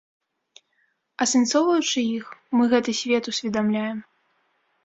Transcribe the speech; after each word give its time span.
Асэнсоўваючы 1.25 1.99
іх, 2.17 2.25
мы 2.61 2.71
гэты 2.75 2.91
свет 3.01 3.23
усведамляем. 3.33 3.97